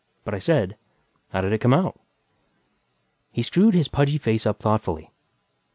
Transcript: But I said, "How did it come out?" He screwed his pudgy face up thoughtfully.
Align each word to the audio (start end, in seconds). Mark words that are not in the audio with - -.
But 0.25 0.33
I 0.33 0.39
said, 0.39 0.77
"How 1.29 1.41
did 1.41 1.53
it 1.53 1.61
come 1.61 1.75
out?" 1.75 1.99
He 3.31 3.43
screwed 3.43 3.75
his 3.75 3.87
pudgy 3.87 4.17
face 4.17 4.47
up 4.47 4.57
thoughtfully. 4.59 5.11